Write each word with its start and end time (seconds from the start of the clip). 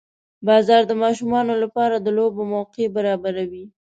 •باران 0.45 0.81
د 0.87 0.91
ماشومانو 1.03 1.53
لپاره 1.63 1.95
د 1.99 2.07
لوبو 2.17 2.41
موقع 2.53 2.85
برابروي. 2.97 3.65